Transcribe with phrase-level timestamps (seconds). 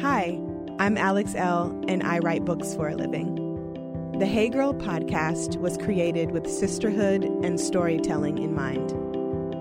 [0.00, 0.38] Hi,
[0.78, 3.34] I'm Alex Elle, and I write books for a living.
[4.18, 8.90] The Hey Girl podcast was created with sisterhood and storytelling in mind.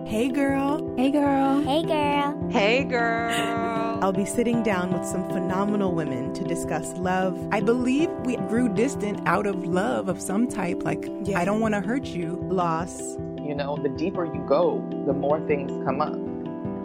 [0.07, 0.93] Hey girl.
[0.97, 1.61] Hey girl.
[1.61, 2.49] Hey girl.
[2.51, 3.99] Hey girl.
[4.03, 7.37] I'll be sitting down with some phenomenal women to discuss love.
[7.51, 11.39] I believe we grew distant out of love of some type, like, Yeah.
[11.39, 12.37] I don't want to hurt you.
[12.49, 16.17] loss, You know, the deeper you go, the more things come up.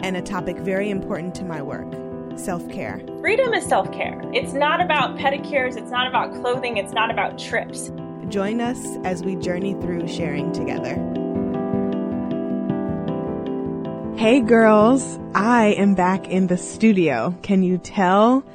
[0.01, 1.91] and a topic very important to my work
[2.39, 3.01] self care.
[3.21, 4.21] Freedom is self care.
[4.33, 7.91] It's not about pedicures, it's not about clothing, it's not about trips.
[8.29, 10.95] Join us as we journey through sharing together.
[14.17, 17.37] Hey girls, I am back in the studio.
[17.41, 18.45] Can you tell?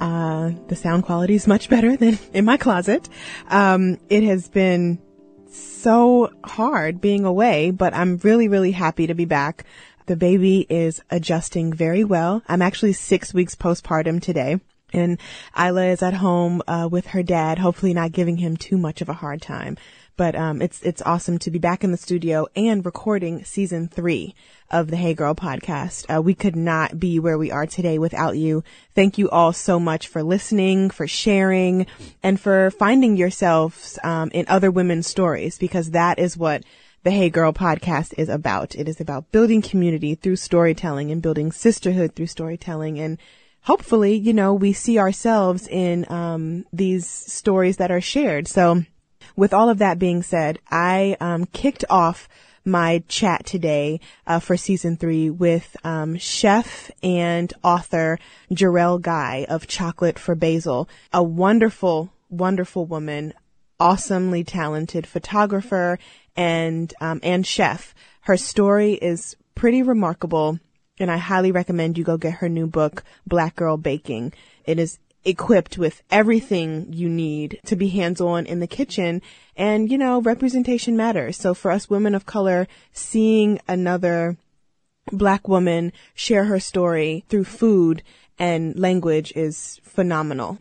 [0.00, 3.08] Uh, the sound quality is much better than in my closet.
[3.48, 5.00] Um, it has been
[5.48, 9.64] so hard being away, but I'm really, really happy to be back.
[10.06, 12.42] The baby is adjusting very well.
[12.46, 14.60] I'm actually six weeks postpartum today.
[14.92, 15.18] And
[15.58, 19.08] Isla is at home uh, with her dad, hopefully not giving him too much of
[19.08, 19.76] a hard time.
[20.16, 24.36] But um, it's it's awesome to be back in the studio and recording season three
[24.70, 26.06] of the Hey Girl podcast.
[26.14, 28.62] Uh, we could not be where we are today without you.
[28.94, 31.86] Thank you all so much for listening, for sharing,
[32.22, 36.62] and for finding yourselves um, in other women's stories because that is what
[37.04, 38.74] the Hey Girl podcast is about.
[38.74, 43.18] It is about building community through storytelling and building sisterhood through storytelling and
[43.60, 48.48] hopefully, you know, we see ourselves in um, these stories that are shared.
[48.48, 48.84] So,
[49.36, 52.26] with all of that being said, I um, kicked off
[52.64, 58.18] my chat today uh, for season three with um, chef and author
[58.50, 63.34] Jerrelle Guy of Chocolate for Basil, a wonderful, wonderful woman,
[63.78, 65.98] awesomely talented photographer
[66.36, 67.94] and um, and chef.
[68.22, 70.58] Her story is pretty remarkable,
[70.98, 74.32] and I highly recommend you go get her new book, Black Girl Baking.
[74.64, 79.22] It is equipped with everything you need to be hands-on in the kitchen
[79.56, 84.36] and you know representation matters so for us women of color seeing another
[85.10, 88.02] black woman share her story through food
[88.38, 90.58] and language is phenomenal.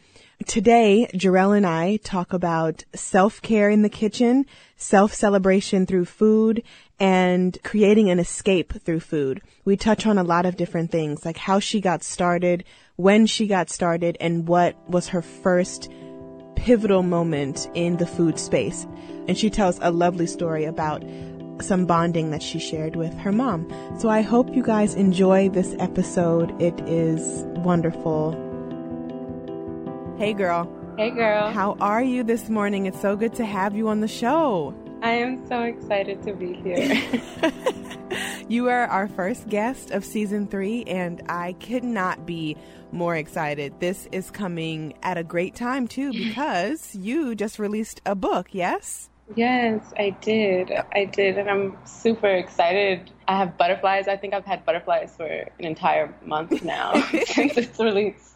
[0.47, 4.45] Today, Jerrelle and I talk about self-care in the kitchen,
[4.75, 6.63] self-celebration through food,
[6.99, 9.41] and creating an escape through food.
[9.63, 12.65] We touch on a lot of different things, like how she got started,
[12.97, 15.89] when she got started, and what was her first
[16.55, 18.85] pivotal moment in the food space.
[19.27, 21.03] And she tells a lovely story about
[21.61, 23.71] some bonding that she shared with her mom.
[23.99, 26.59] So I hope you guys enjoy this episode.
[26.61, 28.42] It is wonderful.
[30.17, 31.49] Hey girl, Hey girl.
[31.51, 32.85] how are you this morning?
[32.85, 34.73] It's so good to have you on the show.
[35.01, 37.51] I am so excited to be here.
[38.49, 42.57] You are our first guest of season three, and I could not be
[42.91, 43.79] more excited.
[43.79, 49.09] This is coming at a great time, too, because you just released a book, yes?
[49.35, 50.71] yes, I did.
[50.93, 51.37] I did.
[51.37, 53.09] And I'm super excited.
[53.29, 54.07] I have butterflies.
[54.09, 56.93] I think I've had butterflies for an entire month now
[57.25, 58.35] since its release.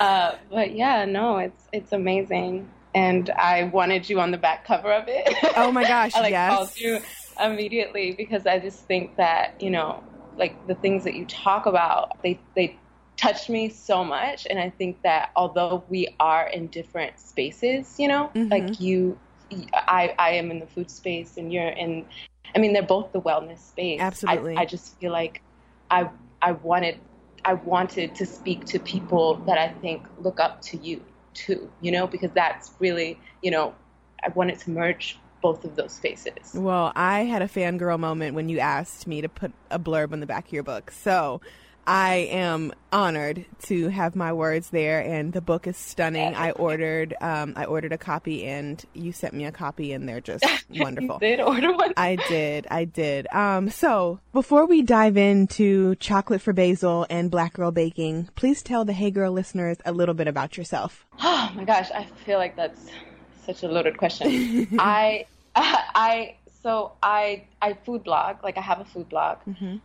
[0.00, 2.68] Uh, but yeah, no, it's it's amazing.
[2.94, 5.28] And I wanted you on the back cover of it.
[5.56, 6.50] Oh my gosh, I like yes.
[6.50, 7.00] called you
[7.42, 10.02] immediately because I just think that, you know,
[10.36, 12.78] like the things that you talk about, they they
[13.16, 18.08] touch me so much and I think that although we are in different spaces, you
[18.08, 18.50] know, Mhm.
[18.50, 19.18] like you
[19.74, 22.06] I I am in the food space and you're in
[22.54, 24.00] I mean they're both the wellness space.
[24.00, 24.56] I- Absolutely.
[24.56, 25.42] I, just feel like
[25.90, 26.08] I
[26.42, 26.98] I wanted
[27.44, 31.02] I wanted to speak to people that I think look up to you
[31.34, 33.74] too, you know, because that's really, you know,
[34.24, 36.54] I wanted to merge both of those spaces.
[36.54, 40.20] Well, I had a fangirl moment when you asked me to put a blurb on
[40.20, 40.90] the back of your book.
[40.90, 41.42] So
[41.86, 46.34] I am honored to have my words there, and the book is stunning.
[46.34, 50.20] I ordered, um, I ordered a copy, and you sent me a copy, and they're
[50.20, 51.18] just wonderful.
[51.20, 51.92] You did order one?
[51.96, 53.26] I did, I did.
[53.32, 58.84] Um, so before we dive into chocolate for basil and black girl baking, please tell
[58.84, 61.04] the Hey Girl listeners a little bit about yourself.
[61.46, 62.88] Oh my gosh, I feel like that's
[63.44, 64.68] such a loaded question.
[64.78, 68.44] I, I, so I, I food blog.
[68.44, 69.38] Like I have a food blog,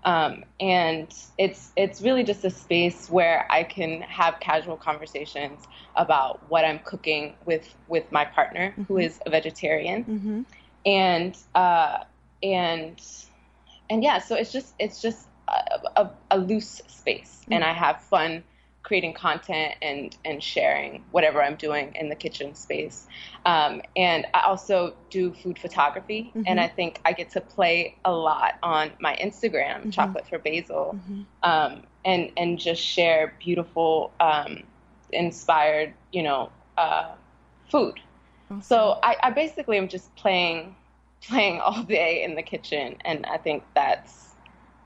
[0.06, 6.50] um, and it's it's really just a space where I can have casual conversations about
[6.50, 10.42] what I'm cooking with with my partner, who is a vegetarian, Mm-hmm.
[10.86, 12.00] and uh,
[12.44, 13.02] and
[13.90, 18.02] and yeah, so it's just it's just a, a, a loose space, and I have
[18.02, 18.44] fun
[18.84, 23.08] creating content and and sharing whatever I'm doing in the kitchen space.
[23.46, 28.12] Um, and I also do food photography, and I think I get to play a
[28.12, 30.98] lot on my Instagram, Chocolate for Basil,
[31.44, 34.64] um, and and just share beautiful um,
[35.12, 37.12] inspired, you know, uh,
[37.70, 38.00] food.
[38.52, 38.62] Okay.
[38.62, 40.76] So I, I basically am just playing
[41.22, 44.29] playing all day in the kitchen, and I think that's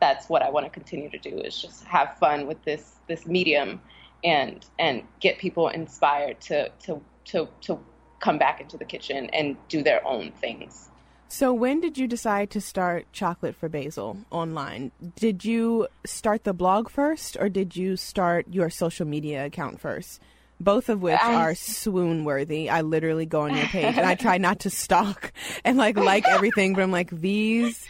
[0.04, 3.26] that's what I want to continue to do is just have fun with this this
[3.26, 3.80] medium
[4.22, 7.02] and and get people inspired to to
[7.32, 7.80] to to
[8.20, 10.90] come back into the kitchen and do their own things.
[11.30, 14.92] So, when did you decide to start Chocolate for Basil online?
[15.16, 20.20] Did you start the blog first, or did you start your social media account first?
[20.60, 21.34] Both of which I...
[21.34, 22.70] are swoon worthy.
[22.70, 25.32] I literally go on your page and I try not to stalk
[25.64, 27.90] and like like everything, but I'm like these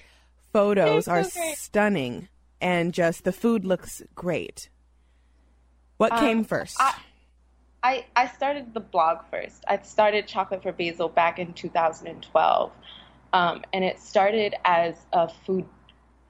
[0.54, 2.30] photos are stunning
[2.62, 4.70] and just the food looks great.
[5.98, 6.78] What um, came first?
[6.80, 6.96] I,
[7.84, 9.66] I I started the blog first.
[9.68, 12.72] I started Chocolate for Basil back in 2012
[13.34, 15.66] um, and it started as a food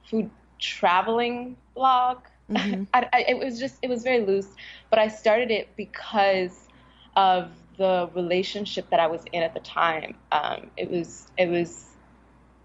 [0.08, 2.18] food traveling blog.
[2.50, 2.84] Mm-hmm.
[2.94, 4.48] I, I, it was just it was very loose,
[4.90, 6.68] but I started it because
[7.14, 10.16] of the relationship that I was in at the time.
[10.32, 11.84] Um, it was it was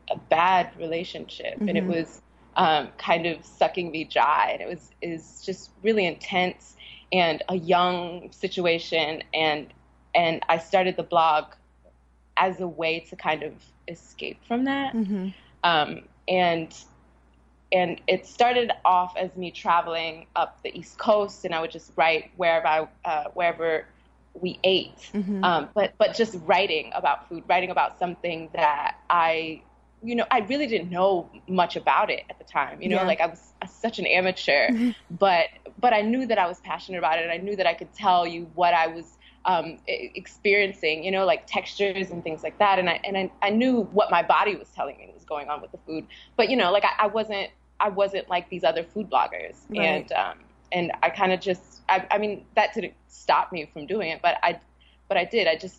[0.10, 1.70] a bad relationship, mm-hmm.
[1.70, 1.94] and it mm-hmm.
[1.94, 2.22] was
[2.56, 6.76] um, kind of sucking me dry, and it was is just really intense
[7.12, 9.68] and a young situation, and
[10.14, 11.46] and I started the blog
[12.38, 13.54] as a way to kind of
[13.88, 14.94] escape from that.
[14.94, 15.30] Mm-hmm.
[15.64, 16.76] Um, and
[17.72, 21.92] and it started off as me traveling up the East Coast, and I would just
[21.96, 23.86] write wherever I, uh, wherever
[24.34, 25.44] we ate, mm-hmm.
[25.44, 29.62] um, but but just writing about food, writing about something that I,
[30.02, 32.82] you know, I really didn't know much about it at the time.
[32.82, 33.08] You know, yeah.
[33.08, 35.48] like I was such an amateur, but
[35.80, 37.94] but I knew that I was passionate about it, and I knew that I could
[37.94, 42.80] tell you what I was um, experiencing, you know, like textures and things like that.
[42.80, 45.62] And I and I, I knew what my body was telling me was going on
[45.62, 46.06] with the food,
[46.36, 47.50] but you know, like I, I wasn't
[47.80, 49.80] I wasn't like these other food bloggers, right.
[49.80, 50.38] and um,
[50.72, 54.22] and I kind of just I, I mean that didn't stop me from doing it,
[54.22, 54.60] but I
[55.08, 55.48] but I did.
[55.48, 55.78] I just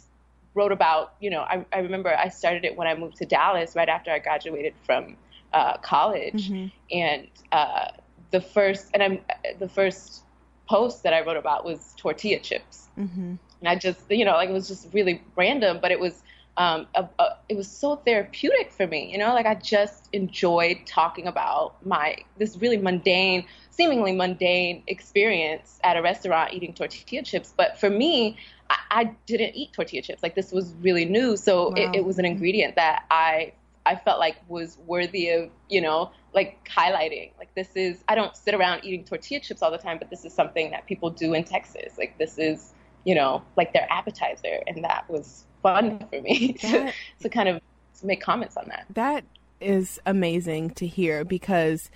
[0.54, 3.76] wrote about you know I, I remember I started it when I moved to Dallas
[3.76, 5.16] right after I graduated from
[5.52, 6.66] uh, college, mm-hmm.
[6.96, 7.90] and uh,
[8.30, 9.20] the first and I'm
[9.58, 10.24] the first
[10.68, 12.88] post that I wrote about was tortilla chips.
[12.98, 16.22] Mm-hmm and I just you know like it was just really random, but it was
[16.56, 19.10] um, a, a, it was so therapeutic for me.
[19.12, 25.78] You know, like I just enjoyed talking about my this really mundane, seemingly mundane experience
[25.84, 27.52] at a restaurant eating tortilla chips.
[27.56, 28.36] But for me,
[28.68, 30.22] I, I didn't eat tortilla chips.
[30.22, 31.74] Like this was really new, so wow.
[31.76, 33.52] it, it was an ingredient that I
[33.86, 37.32] I felt like was worthy of you know like highlighting.
[37.38, 40.24] Like this is I don't sit around eating tortilla chips all the time, but this
[40.24, 41.96] is something that people do in Texas.
[41.98, 42.72] Like this is
[43.04, 44.60] you know, like their appetizer.
[44.66, 47.60] And that was fun for me to, to kind of
[48.02, 48.86] make comments on that.
[48.90, 49.24] That
[49.60, 51.90] is amazing to hear because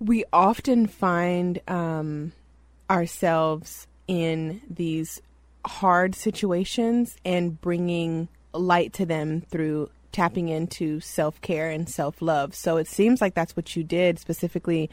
[0.00, 2.32] we often find um,
[2.88, 5.20] ourselves in these
[5.64, 12.54] hard situations and bringing light to them through tapping into self care and self love.
[12.54, 14.90] So it seems like that's what you did specifically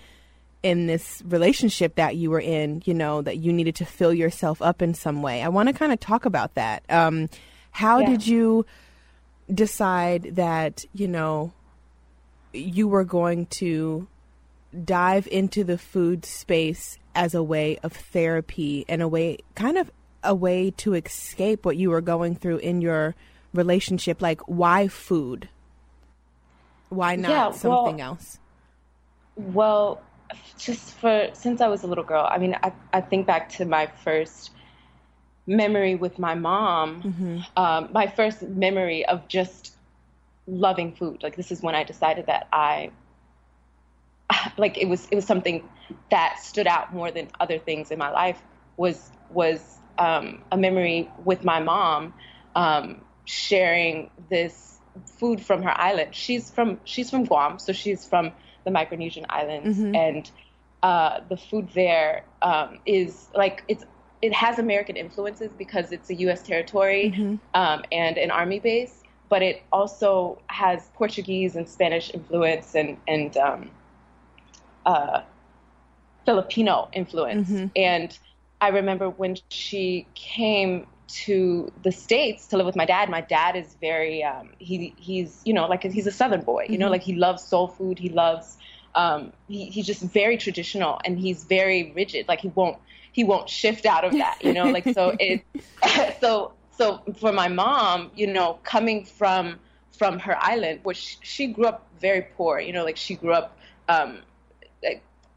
[0.62, 4.62] in this relationship that you were in, you know, that you needed to fill yourself
[4.62, 5.42] up in some way.
[5.42, 6.84] I want to kind of talk about that.
[6.90, 7.30] Um,
[7.72, 8.10] how yeah.
[8.10, 8.66] did you
[9.54, 11.54] decide that, you know,
[12.54, 14.08] you were going to
[14.84, 19.92] dive into the food space as a way of therapy and a way, kind of
[20.24, 23.16] a way to escape what you were going through in your
[23.54, 24.22] relationship?
[24.22, 25.50] Like, why food?
[26.90, 28.40] Why not yeah, something well, else?
[29.36, 30.02] Well,
[30.58, 32.28] just for since I was a little girl.
[32.30, 34.52] I mean, I I think back to my first
[35.46, 37.02] memory with my mom.
[37.02, 37.40] Mm-hmm.
[37.56, 39.76] Um, my first memory of just
[40.46, 41.24] loving food.
[41.24, 42.92] Like this is when I decided that I
[44.58, 45.68] like it was it was something
[46.10, 48.42] that stood out more than other things in my life
[48.76, 52.14] was was um, a memory with my mom
[52.56, 56.14] um, sharing this food from her island.
[56.16, 58.32] She's from she's from Guam, so she's from
[58.64, 59.96] the Micronesian islands, mm-hmm.
[59.96, 60.32] and
[60.84, 63.86] uh, the food there um, is like it's
[64.22, 66.42] it has American influences because it's a U.S.
[66.42, 67.36] territory mm-hmm.
[67.54, 73.38] um, and an army base, but it also has Portuguese and Spanish influence and and
[73.38, 73.72] um,
[74.88, 75.22] uh,
[76.26, 77.50] Filipino influence.
[77.50, 77.68] Mm-hmm.
[77.76, 78.18] And
[78.60, 80.88] I remember when she came
[81.26, 83.10] to the states to live with my dad.
[83.10, 86.64] My dad is very um, he he's you know like he's a Southern boy.
[86.64, 86.82] You mm-hmm.
[86.82, 88.00] know like he loves soul food.
[88.00, 88.58] He loves
[88.96, 92.28] um, he, he's just very traditional and he's very rigid.
[92.28, 92.78] Like he won't
[93.12, 94.40] he won't shift out of that.
[94.42, 95.46] You know like so it
[96.22, 99.60] so so for my mom you know coming from
[99.98, 102.60] from her island which she grew up very poor.
[102.60, 103.58] You know like she grew up
[103.90, 104.20] um,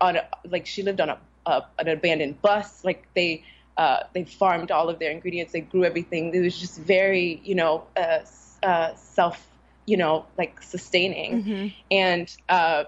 [0.00, 3.44] on a, like she lived on a, a an abandoned bus like they
[3.76, 6.34] uh, they farmed all of their ingredients, they grew everything.
[6.34, 8.18] It was just very, you know, uh,
[8.62, 9.48] uh, self,
[9.86, 11.66] you know, like sustaining, Mm-hmm.
[11.90, 12.84] and uh,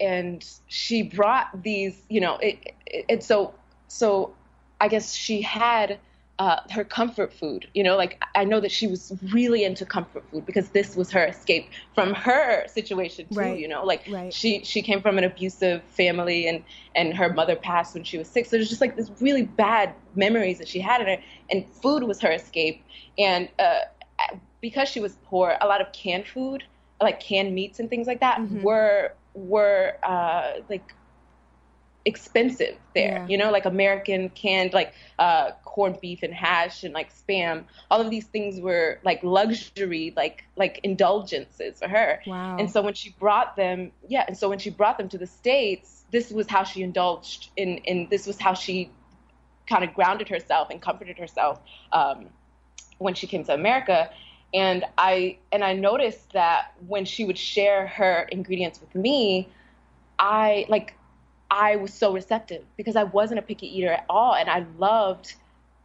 [0.00, 3.54] and she brought these, you know, it, it, it so
[3.88, 4.34] so
[4.80, 5.98] I guess she had
[6.38, 7.68] uh, her comfort food.
[7.74, 11.10] You know, like I know that she was really into comfort food because this was
[11.12, 13.40] her escape from her situation too.
[13.40, 13.58] Right.
[13.58, 14.32] You know, like Right.
[14.32, 16.62] she she came from an abusive family and
[16.94, 18.50] and her mother passed when she was six.
[18.50, 21.18] So there's just like this really bad memories that she had in her,
[21.50, 22.84] and food was her escape.
[23.18, 23.80] And uh,
[24.60, 26.64] because she was poor, a lot of canned food,
[27.00, 28.62] like canned meats and things like that, Mhm.
[28.62, 30.94] were were uh, like
[32.06, 33.18] expensive there.
[33.18, 33.26] Yeah.
[33.26, 37.64] You know, like American canned like uh, corned beef and hash and like spam.
[37.90, 42.22] All of these things were like luxury, like like indulgences for her.
[42.26, 42.56] Wow.
[42.58, 45.26] And so when she brought them, yeah, and so when she brought them to the
[45.26, 47.78] states, this was how she indulged in.
[47.78, 48.90] In this was how she
[49.66, 51.60] kind of grounded herself and comforted herself
[51.92, 52.26] um,
[52.98, 54.10] when she came to America.
[54.54, 59.48] And I and I noticed that when she would share her ingredients with me,
[60.20, 60.95] I like
[61.50, 65.34] I was so receptive because I wasn't a picky eater at all, and I loved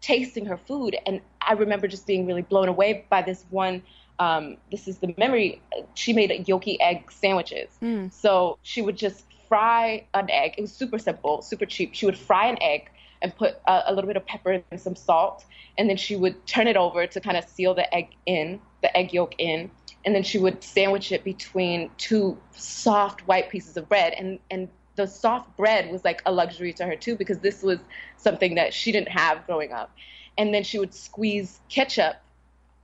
[0.02, 0.98] tasting her food.
[1.06, 3.84] And I remember just being really blown away by this one.
[4.20, 5.62] Um, this is the memory.
[5.94, 7.70] She made yolky egg sandwiches.
[7.82, 8.12] Mm.
[8.12, 10.56] So she would just fry an egg.
[10.58, 11.94] It was super simple, super cheap.
[11.94, 12.90] She would fry an egg
[13.22, 15.46] and put a, a little bit of pepper and some salt,
[15.78, 18.96] and then she would turn it over to kind of seal the egg in, the
[18.98, 19.70] egg yolk in,
[20.06, 24.14] and then she would sandwich it between two soft white pieces of bread.
[24.18, 27.80] And and the soft bread was like a luxury to her too because this was
[28.18, 29.92] something that she didn't have growing up.
[30.38, 32.18] And then she would squeeze ketchup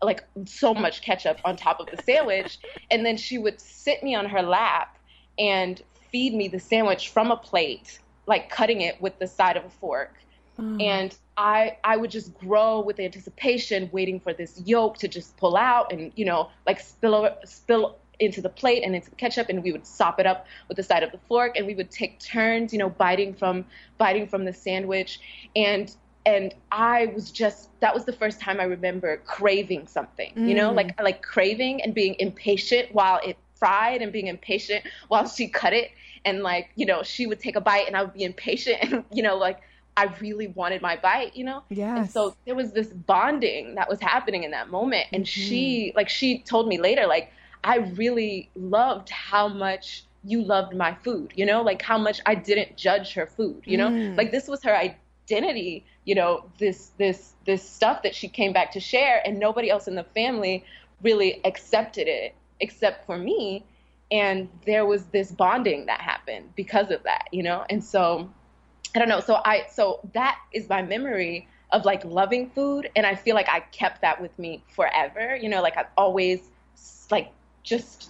[0.02, 2.60] like so much ketchup on top of the sandwich
[2.92, 4.96] and then she would sit me on her lap
[5.40, 9.66] and feed me the sandwich from a plate like cutting it with the side of
[9.66, 10.14] a fork
[10.60, 10.78] Oh.
[10.80, 15.56] and I I would just grow with anticipation, waiting for this yolk to just pull
[15.56, 19.50] out and you know like spill over, spill into the plate and into the ketchup,
[19.50, 21.92] and we would sop it up with the side of the fork, and we would
[21.92, 23.66] take turns, you know, biting from
[23.98, 25.20] biting from the sandwich,
[25.56, 25.96] and
[26.26, 30.72] and I was just that was the first time I remember craving something, you know,
[30.72, 30.76] Mm.
[30.76, 35.74] like like craving and being impatient while it fried and being impatient while she cut
[35.74, 35.92] it
[36.26, 39.04] and like you know she would take a bite and I would be impatient and
[39.12, 39.60] you know like
[39.96, 41.64] I really wanted my bite, you know?
[41.96, 42.12] And Yes.
[42.12, 45.08] so there was this bonding that was happening in that moment.
[45.12, 47.32] And she, like, she told me later, like,
[47.68, 51.62] I really loved how much you loved my food, you know?
[51.62, 53.90] Like, how much I didn't judge her food, you know?
[53.90, 54.16] Mm.
[54.16, 58.72] Like, this was her identity, you know, this, this, this stuff that she came back
[58.72, 60.64] to share, and nobody else in the family
[61.04, 63.66] really accepted it except for me.
[64.12, 67.66] And there was this bonding that happened because of that, you know?
[67.70, 68.30] And so,
[68.96, 69.20] I don't know.
[69.20, 73.50] So I so that is my memory of like loving food, and I feel like
[73.50, 75.36] I kept that with me forever.
[75.36, 76.40] You know, like I've always
[77.12, 77.32] like
[77.68, 78.10] just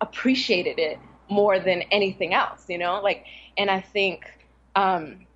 [0.00, 0.98] appreciated it
[1.28, 2.66] more than anything else.
[2.68, 3.24] You know, like,
[3.56, 4.26] and I think,
[4.76, 5.26] um,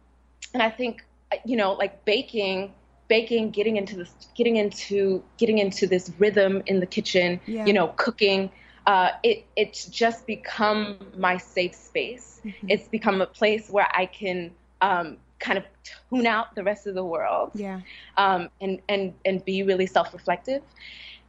[0.53, 1.05] and I think,
[1.45, 2.75] you know, like baking,
[3.09, 7.41] baking, getting into this, getting into, getting into this rhythm in the kitchen.
[7.47, 7.67] Yeah.
[7.67, 8.51] You know, cooking.
[8.87, 12.41] Uh, it it's just become my safe space.
[12.45, 12.55] Mhm.
[12.69, 14.51] It's become a place where I can
[14.81, 17.81] um, kind of tune out the rest of the world yeah.
[18.17, 20.63] um, and and and be really self-reflective.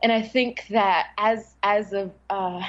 [0.01, 2.63] And I think that as as a uh,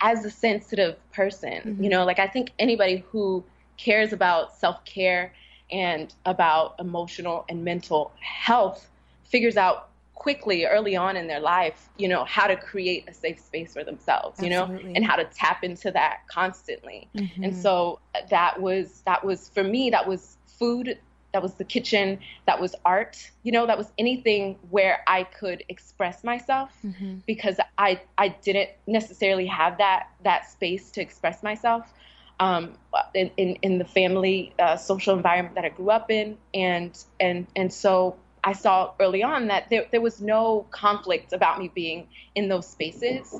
[0.00, 1.84] as a sensitive person, Mhm.
[1.84, 3.44] you know, like I think anybody who
[3.78, 5.32] cares about self-care
[5.70, 8.88] and about emotional and mental health
[9.24, 13.38] figures out quickly early on in their life, you know, how to create a safe
[13.38, 14.64] space for themselves, you know,
[14.94, 17.08] and how to tap into that constantly.
[17.14, 17.44] Mhm.
[17.44, 20.98] And so that was that was for me that was food,
[21.36, 25.62] that was the kitchen, that was art, you know, that was anything where I could
[25.68, 27.20] express myself Mhm.
[27.26, 31.92] because I I didn't necessarily have that that space to express myself
[32.40, 32.78] um,
[33.12, 37.46] in, in in the family uh, social environment that I grew up in, and and
[37.54, 42.08] and so I saw early on that there there was no conflict about me being
[42.34, 43.38] in those spaces,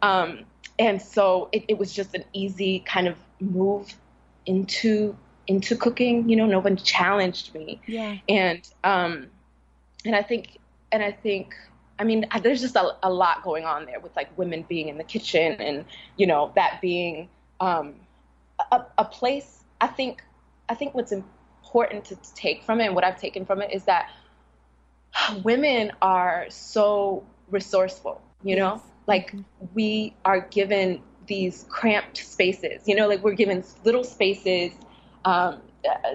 [0.00, 0.44] um,
[0.78, 3.92] and so it, it was just an easy kind of move
[4.46, 6.28] into into cooking.
[6.28, 8.16] You know, no one challenged me Yeah.
[8.28, 9.28] and um
[10.04, 10.58] and i think
[10.90, 11.54] and i think
[11.98, 14.98] i mean there's just a, a lot going on there with like women being in
[14.98, 15.84] the kitchen and
[16.16, 17.28] you know that being
[17.60, 17.94] um
[18.72, 20.22] a, a place i think
[20.68, 23.84] i think what's important to take from it and what i've taken from it is
[23.84, 24.10] that
[25.44, 28.82] women are so resourceful you know Yes.
[29.06, 29.34] like
[29.74, 34.72] we are given these cramped spaces you know like we're given little spaces
[35.24, 35.60] um,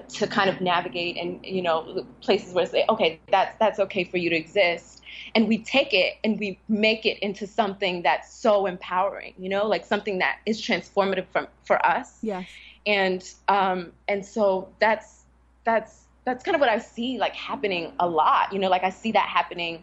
[0.08, 4.16] to kind of navigate and you know places where say okay that's that's okay for
[4.16, 5.02] you to exist.
[5.34, 9.66] And we take it and we make it into something that's so empowering you know
[9.66, 12.18] like something that is transformative from for us.
[12.22, 12.46] Yes.
[12.86, 15.24] And um and so that's
[15.64, 18.52] that's that's kind of what i see like happening a lot.
[18.52, 19.82] You know like i see that happening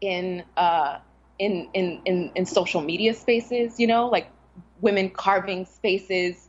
[0.00, 0.98] in uh
[1.38, 4.28] in in in, in social media spaces you know like
[4.80, 6.47] women carving spaces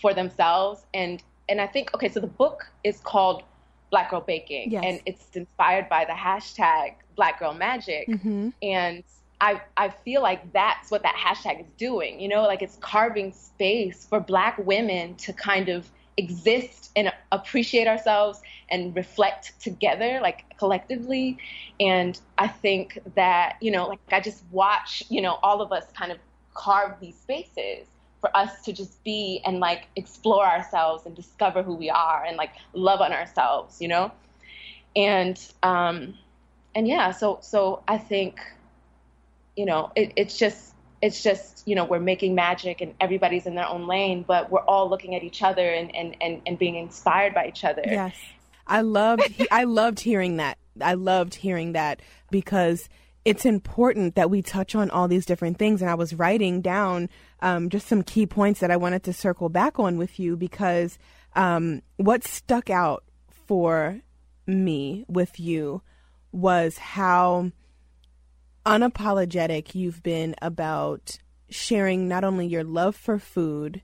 [0.00, 3.42] for themselves and and I think okay, so the book is called
[3.90, 4.82] Black Girl Baking, yes.
[4.84, 8.50] and it's inspired by the hashtag Black Girl Magic, mm-hmm.
[8.62, 9.04] and
[9.40, 12.20] I I feel like that's what that hashtag is doing.
[12.20, 17.86] You know, like it's carving space for Black women to kind of exist and appreciate
[17.86, 21.36] ourselves and reflect together like collectively
[21.78, 25.84] and i think that you know like i just watch you know all of us
[25.94, 26.16] kind of
[26.54, 27.86] carve these spaces
[28.20, 32.36] for us to just be and like explore ourselves and discover who we are and
[32.36, 34.10] like love on ourselves, you know?
[34.94, 36.14] And um
[36.74, 38.40] and yeah, so so I think
[39.56, 43.54] you know, it, it's just it's just, you know, we're making magic and everybody's in
[43.54, 46.76] their own lane, but we're all looking at each other and and and, and being
[46.76, 47.82] inspired by each other.
[47.84, 48.14] Yes.
[48.66, 50.58] I loved I loved hearing that.
[50.80, 52.88] I loved hearing that because
[53.26, 55.82] it's important that we touch on all these different things.
[55.82, 57.08] And I was writing down
[57.40, 60.96] um, just some key points that I wanted to circle back on with you because
[61.34, 63.02] um, what stuck out
[63.48, 64.00] for
[64.46, 65.82] me with you
[66.30, 67.50] was how
[68.64, 71.18] unapologetic you've been about
[71.50, 73.82] sharing not only your love for food,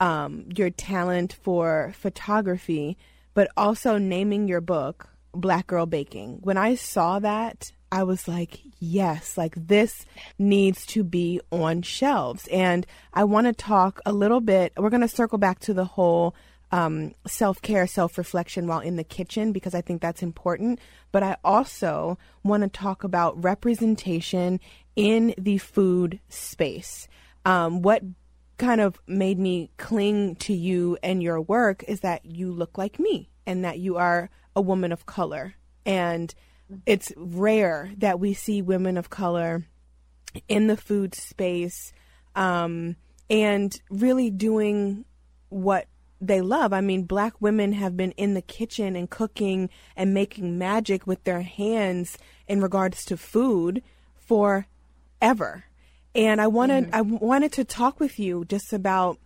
[0.00, 2.96] um, your talent for photography,
[3.34, 6.38] but also naming your book Black Girl Baking.
[6.40, 10.04] When I saw that, I was like, yes, like this
[10.38, 12.46] needs to be on shelves.
[12.48, 14.72] And I want to talk a little bit.
[14.76, 16.34] We're going to circle back to the whole
[16.70, 20.80] um, self care, self reflection while in the kitchen because I think that's important.
[21.12, 24.60] But I also want to talk about representation
[24.94, 27.08] in the food space.
[27.44, 28.02] Um, what
[28.58, 32.98] kind of made me cling to you and your work is that you look like
[32.98, 35.54] me and that you are a woman of color.
[35.86, 36.34] And
[36.86, 39.66] it's rare that we see women of color
[40.48, 41.92] in the food space
[42.34, 42.96] um,
[43.30, 45.04] and really doing
[45.48, 45.86] what
[46.20, 46.72] they love.
[46.72, 51.24] I mean, black women have been in the kitchen and cooking and making magic with
[51.24, 53.82] their hands in regards to food
[54.16, 55.64] forever.
[56.14, 56.94] And I wanted mm-hmm.
[56.94, 59.18] I wanted to talk with you just about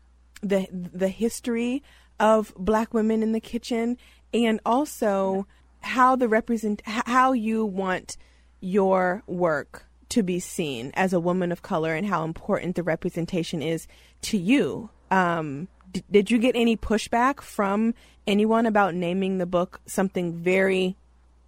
[0.42, 1.82] the the history
[2.20, 3.96] of black women in the kitchen
[4.34, 5.46] and also
[5.82, 8.16] how the represent how you want
[8.60, 13.62] your work to be seen as a woman of color and how important the representation
[13.62, 13.86] is
[14.20, 14.90] to you.
[15.10, 17.94] Um, d- did you get any pushback from
[18.26, 20.96] anyone about naming the book something very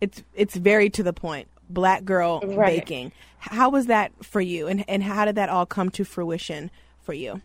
[0.01, 2.81] it's it's very to the point black girl right.
[2.81, 6.71] baking how was that for you and and how did that all come to fruition
[7.03, 7.41] for you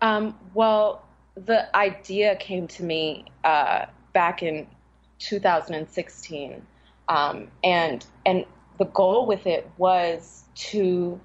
[0.00, 4.66] um, well the idea came to me uh, back in
[5.18, 6.62] 2016,
[7.08, 8.44] um, and and
[8.78, 11.20] the goal with it was to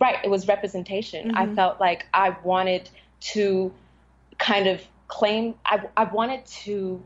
[0.00, 1.28] right it was representation.
[1.28, 1.52] Mm-hmm.
[1.52, 2.88] I felt like I wanted
[3.20, 3.72] to
[4.38, 7.02] kind of claim I, I wanted to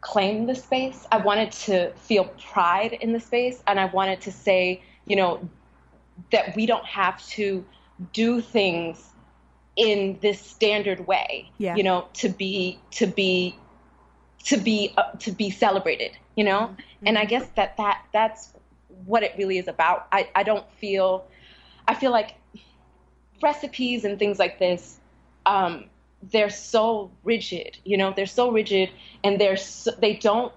[0.00, 1.06] claim the space.
[1.10, 5.48] I wanted to feel pride in the space, and I wanted to say, you know,
[6.32, 7.64] that we don't have to
[8.12, 9.02] do things
[9.76, 11.76] in this standard way, yeah.
[11.76, 13.56] you know, to be to be
[14.48, 16.60] to be uh, to be celebrated you know?
[16.60, 17.06] Mm-hmm.
[17.06, 18.52] and i guess that that that's
[19.04, 20.08] what it really is about.
[20.10, 21.24] I i don't feel
[21.86, 22.34] i feel like
[23.42, 24.98] recipes and things like this
[25.46, 25.84] um
[26.32, 28.12] they're so rigid you know?
[28.16, 28.90] They're so rigid
[29.22, 30.52] and they're so, they don't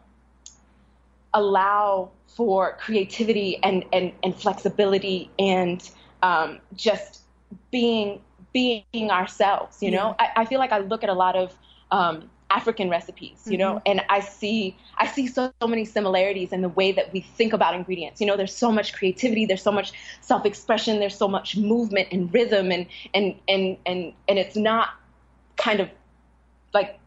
[1.34, 5.80] allow for creativity and and, and flexibility and
[6.24, 7.22] um, just
[7.72, 8.22] being
[8.54, 10.16] being ourselves you know?
[10.18, 11.56] I, I feel like i look at a lot of
[11.92, 13.92] um, African recipes, you know, mm-hmm.
[13.92, 17.54] and I see I see so, so many similarities in the way that we think
[17.54, 18.20] about ingredients.
[18.20, 22.34] You know, there's so much creativity, there's so much self-expression, there's so much movement and
[22.34, 24.90] rhythm and and and and and it's not
[25.56, 25.90] kind of
[26.74, 27.00] like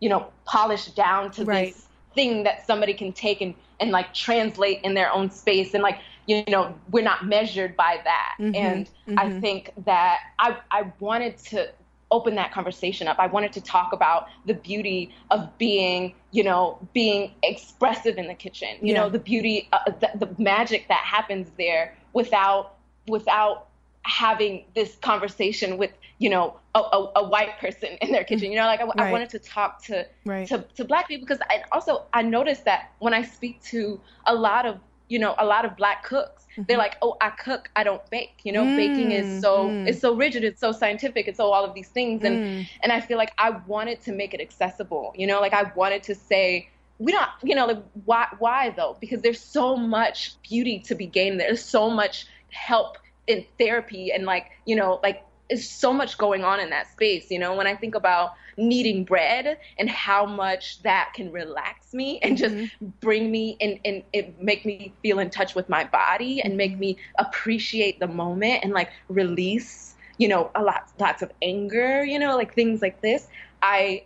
[0.00, 1.74] you know, polished down to right.
[1.74, 5.82] this thing that somebody can take and and like translate in their own space and
[5.82, 8.54] like you know we're not measured by that mm-hmm.
[8.54, 9.18] and mm-hmm.
[9.18, 11.68] i think that i i wanted to
[12.10, 13.18] open that conversation up.
[13.18, 18.34] I wanted to talk about the beauty of being, you know, being expressive in the
[18.34, 18.68] kitchen.
[18.80, 19.00] You yeah.
[19.00, 22.76] know, the beauty, uh, the, the magic that happens there without
[23.08, 23.68] without
[24.02, 28.50] having this conversation with you know a, a, a white person in their kitchen.
[28.50, 28.98] You know, like I, Right.
[28.98, 30.48] I wanted to talk to Right.
[30.48, 34.34] to to black people because I also I noticed that when I speak to a
[34.34, 34.78] lot of
[35.10, 38.40] you know a lot of black cooks, they're like, oh, I cook, I don't bake.
[38.44, 39.88] You know, baking is so Mm, mm.
[39.88, 42.68] it's so rigid, it's so scientific, it's so all of these things, and Mm.
[42.82, 45.12] and I feel like I wanted to make it accessible.
[45.16, 46.70] You know, like I wanted to say.
[46.98, 48.26] We don't, you know, like why?
[48.38, 48.96] Why though?
[49.00, 51.40] Because there's so much beauty to be gained.
[51.40, 56.44] There's so much help in therapy, and like, you know, like there's so much going
[56.44, 57.30] on in that space.
[57.30, 62.20] You know, when I think about kneading bread and how much that can relax me
[62.22, 62.86] and just mm-hmm.
[63.00, 66.72] bring me and, and it make me feel in touch with my body and make
[66.72, 66.80] mm-hmm.
[66.80, 72.18] me appreciate the moment and like release, you know, a lot lots of anger, you
[72.18, 73.26] know, like things like this.
[73.60, 74.04] I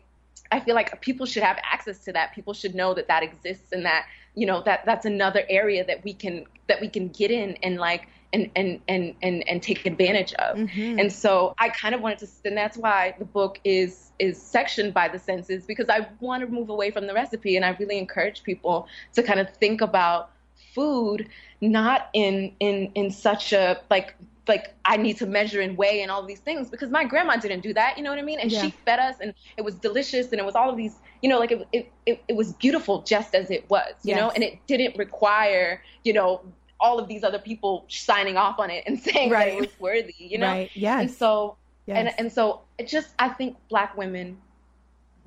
[0.51, 2.35] I feel like people should have access to that.
[2.35, 6.03] People should know that that exists and that you know that that's another area that
[6.05, 9.87] we can that we can get in and like and and and and, and take
[9.87, 10.59] advantage of.
[10.59, 11.01] Mhm.
[11.01, 14.93] And so I kind of wanted to, and that's why the book is is sectioned
[14.93, 17.99] by the senses because I want to move away from the recipe, and I really
[17.99, 20.31] encourage people to kind of think about
[20.75, 21.29] food
[21.61, 24.17] not in in in such a like
[24.47, 27.61] like I need to measure and weigh and all these things because my grandma didn't
[27.61, 28.39] do that, you know what I mean?
[28.41, 28.61] And Yeah.
[28.63, 31.39] she fed us and it was delicious and it was all of these, you know,
[31.39, 34.59] like it it, it, it was beautiful just as it was, you know, and it
[34.67, 36.43] didn't require, you know,
[36.81, 39.53] all of these other people signing off on it and saying that Right.
[39.55, 40.47] it was worthy, you know?
[40.49, 40.71] Right.
[40.75, 41.01] Yes.
[41.01, 41.57] And so
[41.87, 41.97] yes.
[41.99, 44.39] and and so it just I think black women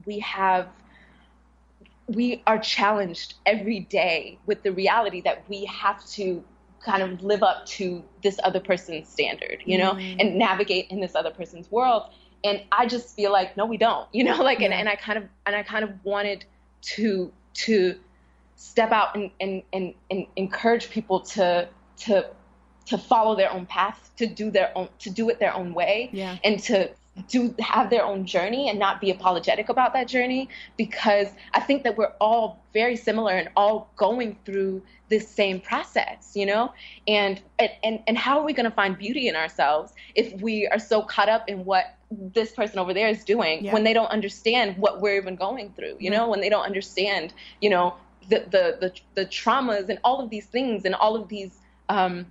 [0.06, 0.68] we have
[2.08, 6.44] we are challenged every day with the reality that we have to
[6.80, 10.16] kind of live up to this other person's standard, you know, Mm.
[10.22, 12.04] and navigate in this other person's world.
[12.46, 15.18] And I just feel like no, we don't, you know, like and, and I kind
[15.18, 16.46] of and I kind of wanted
[16.96, 18.00] to to
[18.58, 22.30] step out and, and, and, and encourage people to to
[22.88, 26.10] to follow their own path, to do their own to do it their own way
[26.12, 26.38] yeah.
[26.44, 26.90] and to
[27.28, 31.84] do have their own journey and not be apologetic about that journey because I think
[31.84, 36.74] that we're all very similar and all going through this same process, you know?
[37.08, 40.80] And and and, how are we going to find beauty in ourselves if we are
[40.80, 43.74] so caught up in what this person over there is doing Yeah.
[43.74, 47.34] when they don't understand what we're even going through, you know, when they don't understand,
[47.62, 47.96] you know,
[48.30, 51.58] the the the, the traumas and all of these things and all of these
[51.90, 52.26] um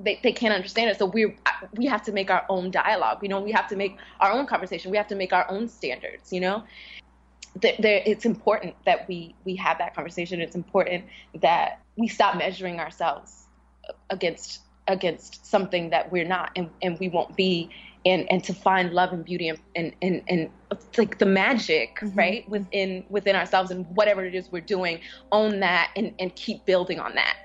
[0.00, 0.98] they, they can't understand it.
[0.98, 1.36] So we
[1.74, 3.18] we have to make our own dialogue.
[3.22, 4.90] You know, we have to make our own conversation.
[4.90, 6.32] We have to make our own standards.
[6.32, 6.64] You know,
[7.60, 10.40] there, it's important that we we have that conversation.
[10.40, 11.04] It's important
[11.40, 13.46] that we stop measuring ourselves
[14.10, 17.70] against against something that we're not and, and we won't be.
[18.06, 20.50] And, and to find love and beauty and, and, and, and
[20.96, 22.18] like the magic mm-hmm.
[22.18, 25.00] right within within ourselves and whatever it is we're doing
[25.32, 27.36] own that and, and keep building on that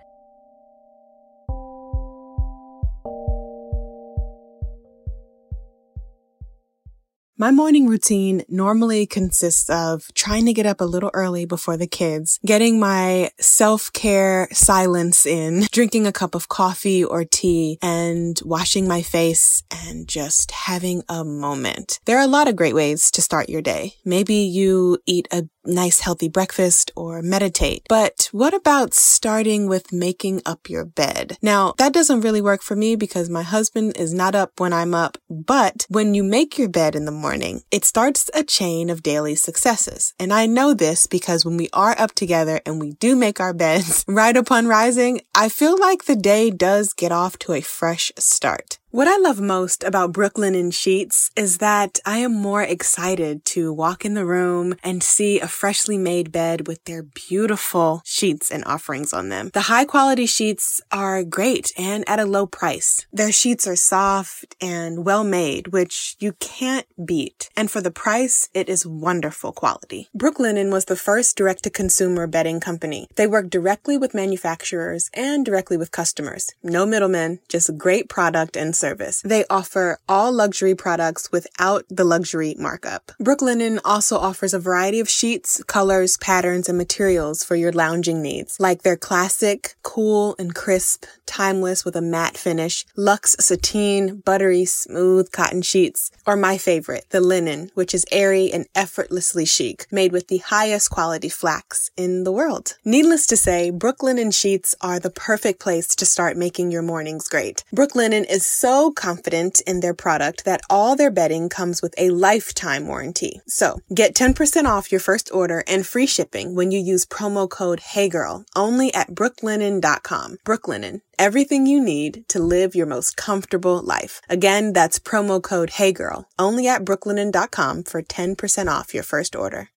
[7.38, 11.86] My morning routine normally consists of trying to get up a little early before the
[11.86, 18.88] kids, getting my self-care silence in, drinking a cup of coffee or tea, and washing
[18.88, 22.00] my face and just having a moment.
[22.06, 23.95] There are a lot of great ways to start your day.
[24.06, 27.84] Maybe you eat a nice healthy breakfast or meditate.
[27.89, 31.38] But what about starting with making up your bed?
[31.41, 34.93] Now, that doesn't really work for me because my husband is not up when I'm
[34.93, 35.17] up.
[35.30, 37.24] But when you make your bed in the morning,
[37.71, 40.13] it starts a chain of daily successes.
[40.19, 43.53] And I know this because when we are up together and we do make our
[43.53, 48.11] beds right upon rising, I feel like the day does get off to a fresh
[48.17, 48.79] start.
[48.95, 54.05] What I love most about Brooklinen Sheets is that I am more excited to walk
[54.05, 59.12] in the room and see a freshly made bed with their beautiful sheets and offerings
[59.12, 59.49] on them.
[59.53, 63.05] The high quality sheets are great and at a low price.
[63.12, 67.49] Their sheets are soft and well made, which you can't beat.
[67.58, 70.08] And for the price, it is wonderful quality.
[70.17, 73.10] Brooklinen was the first direct to consumer bedding company.
[73.17, 76.49] They work directly with manufacturers and directly with customers.
[76.63, 78.85] No middlemen, just great product and service.
[79.21, 83.12] They offer all luxury products without the luxury markup.
[83.19, 88.60] Brooklinen also offers a variety of sheets, colors, patterns, and materials for your lounging needs,
[88.60, 95.32] like their classic, cool and crisp, timeless with a matte finish, luxe sateen, buttery, smooth
[95.32, 100.28] cotton sheets, or my favorite, the linen, which is airy and effortlessly chic, made with
[100.28, 102.78] the highest quality flax in the world.
[102.84, 107.63] Needless to say, Brooklinen sheets are the perfect place to start making your mornings great.
[107.74, 112.09] Brooklinen is so so confident in their product that all their bedding comes with a
[112.09, 113.39] lifetime warranty.
[113.47, 117.79] So get 10% off your first order and free shipping when you use promo code
[117.93, 120.27] HeyGirl only at brooklinen.com.
[120.45, 124.19] Brooklinen, everything you need to live your most comfortable life.
[124.27, 129.69] Again, that's promo code HeyGirl only at brooklinen.com for 10% off your first order.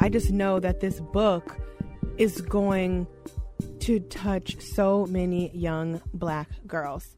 [0.00, 1.60] I just know that this book
[2.18, 3.06] is going
[3.80, 7.14] to touch so many young black girls.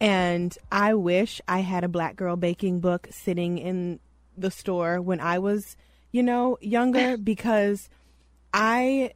[0.00, 4.00] And I wish I had a black girl baking book sitting in
[4.36, 5.76] the store when I was,
[6.12, 7.88] you know, younger because
[8.52, 9.12] I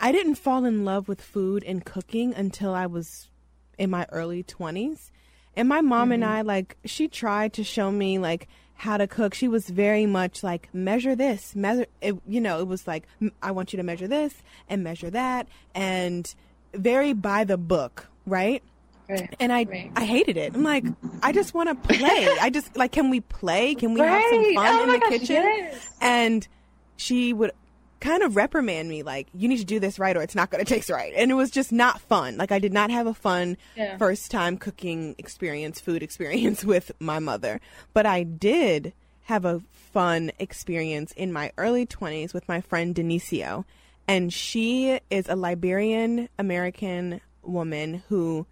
[0.00, 3.28] I didn't fall in love with food and cooking until I was
[3.78, 5.10] in my early 20s.
[5.56, 6.12] And my mom mm-hmm.
[6.12, 10.06] and I like she tried to show me like how to cook, she was very
[10.06, 11.86] much like measure this, measure.
[12.00, 13.08] It, you know, it was like
[13.42, 14.34] I want you to measure this
[14.68, 16.32] and measure that, and
[16.72, 18.62] very by the book, right?
[19.08, 19.90] Right, and I right.
[19.96, 20.54] I hated it.
[20.54, 20.84] I'm like,
[21.24, 22.28] I just want to play.
[22.40, 23.74] I just like, can we play?
[23.74, 24.10] Can we right.
[24.10, 25.42] have some fun oh in the gosh, kitchen?
[25.42, 25.94] Yes.
[26.00, 26.48] And
[26.96, 27.50] she would
[28.00, 30.64] kind of reprimand me like you need to do this right or it's not going
[30.64, 31.12] to taste right.
[31.16, 32.36] And it was just not fun.
[32.36, 33.96] Like i did not have a fun yeah.
[33.96, 37.60] first time cooking experience food experience with my mother.
[37.92, 38.92] But i did
[39.24, 43.64] have a fun experience in my early 20s with my friend denicio.
[44.06, 48.46] And she is a liberian american woman who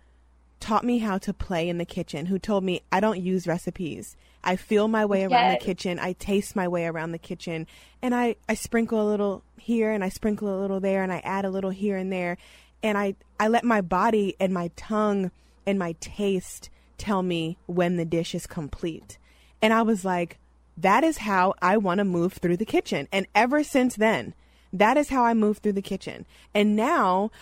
[0.60, 4.16] taught me how to play in the kitchen who told me i don't use recipes
[4.46, 5.58] I feel my way around yes.
[5.58, 5.98] the kitchen.
[5.98, 7.66] I taste my way around the kitchen.
[8.00, 11.18] And I, I sprinkle a little here and I sprinkle a little there and I
[11.18, 12.38] add a little here and there.
[12.80, 15.32] And I, I let my body and my tongue
[15.66, 19.18] and my taste tell me when the dish is complete.
[19.60, 20.38] And I was like,
[20.76, 23.08] that is how I want to move through the kitchen.
[23.10, 24.32] And ever since then,
[24.72, 26.24] that is how I move through the kitchen.
[26.54, 27.32] And now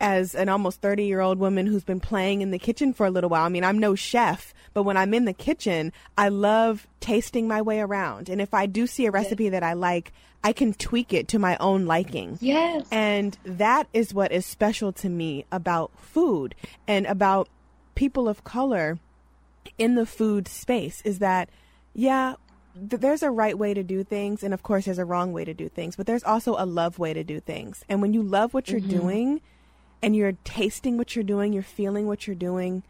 [0.00, 3.10] as an almost 30 year old woman who's been playing in the kitchen for a
[3.10, 3.44] little while.
[3.44, 7.62] I mean, I'm no chef, but when I'm in the kitchen, I love tasting my
[7.62, 8.28] way around.
[8.28, 11.38] And if I do see a recipe that I like, I can tweak it to
[11.38, 12.38] my own liking.
[12.40, 12.86] Yes.
[12.90, 16.54] And that is what is special to me about food
[16.86, 17.48] and about
[17.94, 18.98] people of color
[19.78, 21.48] in the food space is that,
[21.94, 22.34] yeah,
[22.74, 25.54] there's a right way to do things and of course there's a wrong way to
[25.54, 28.52] do things but there's also a love way to do things and when you love
[28.52, 28.98] what you're mm-hmm.
[28.98, 29.40] doing
[30.04, 32.82] and you're tasting what you're doing, you're feeling what you're doing,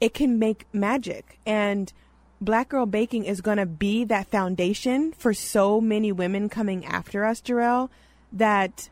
[0.00, 1.38] it can make magic.
[1.44, 1.92] And
[2.40, 7.26] Black Girl Baking is going to be that foundation for so many women coming after
[7.26, 7.90] us, Jerrelle,
[8.32, 8.88] that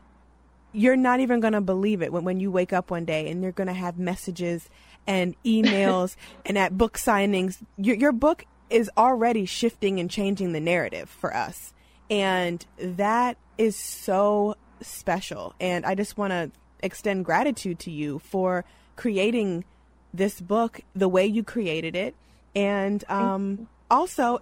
[0.71, 3.41] you're not even going to believe it when, when you wake up one day and
[3.41, 4.69] you're going to have messages
[5.07, 6.15] and emails
[6.45, 7.63] and at book signings.
[7.77, 11.73] Your, your book is already shifting and changing the narrative for us.
[12.11, 15.55] And that is so special.
[15.59, 18.65] And I just want to extend gratitude to you for
[18.95, 19.65] creating
[20.13, 22.15] this book the way you created it.
[22.55, 24.39] And um, also,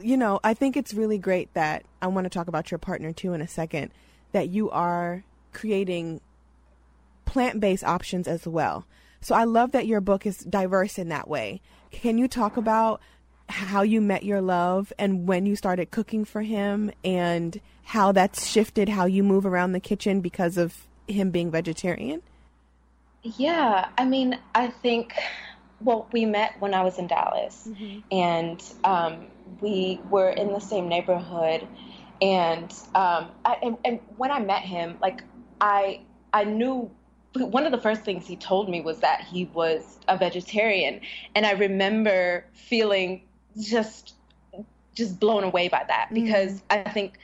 [0.00, 3.12] you know, I think it's really great that I want to talk about your partner
[3.12, 3.92] too in a second,
[4.32, 6.20] that you are creating
[7.24, 8.86] plant based options as well.
[9.20, 11.60] So I love that your book is diverse in that way.
[11.90, 13.00] Can you talk about
[13.48, 18.46] how you met your love and when you started cooking for him and how that's
[18.46, 22.22] shifted how you move around the kitchen because of him being vegetarian?
[23.22, 25.12] Yeah, I mean, I think,
[25.80, 28.00] well, we met when I was in Dallas, mm-hmm.
[28.10, 29.26] and um,
[29.60, 31.66] we were in the same neighborhood.
[32.22, 35.22] And, um, I, and and when I met him, like
[35.60, 36.00] I
[36.32, 36.90] I knew
[37.34, 41.00] one of the first things he told me was that he was a vegetarian,
[41.34, 43.22] and I remember feeling
[43.58, 44.14] just
[44.94, 46.24] just blown away by that mm-hmm.
[46.24, 46.88] because mm-hmm.
[46.88, 47.18] I think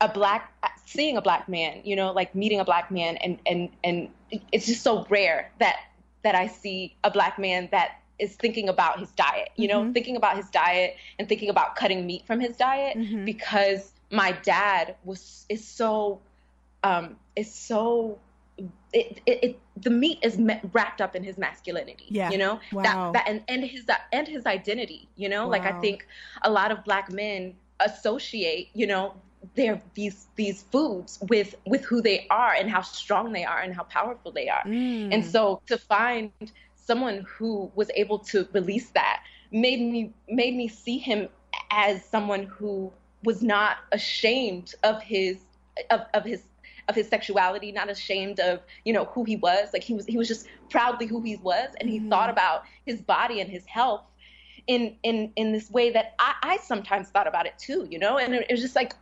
[0.00, 0.52] a black
[0.84, 4.08] seeing a black man you know like meeting a black man and and and
[4.52, 5.76] it's just so rare that
[6.22, 9.92] that i see a black man that is thinking about his diet you know mm-hmm.
[9.92, 13.24] thinking about his diet and thinking about cutting meat from his diet mm-hmm.
[13.24, 16.20] because my dad was is so
[16.82, 18.18] um is so
[18.92, 20.38] it, it, it, the meat is
[20.72, 22.30] wrapped up in his masculinity yeah.
[22.30, 22.82] you know wow.
[22.82, 25.52] that, that and, and his and his identity you know wow.
[25.52, 26.06] like i think
[26.42, 29.14] a lot of black men associate you know
[29.54, 33.74] they're these these foods with with who they are and how strong they are and
[33.74, 34.62] how powerful they are.
[34.64, 35.12] Mm.
[35.12, 36.30] And so to find
[36.74, 41.28] someone who was able to release that made me made me see him
[41.70, 42.92] as someone who
[43.24, 45.38] was not ashamed of his
[45.90, 46.42] of, of his
[46.88, 49.68] of his sexuality, not ashamed of you know who he was.
[49.72, 52.08] Like he was he was just proudly who he was, and he mm.
[52.08, 54.02] thought about his body and his health
[54.66, 57.86] in in in this way that I, I sometimes thought about it too.
[57.90, 58.94] You know, and it, it was just like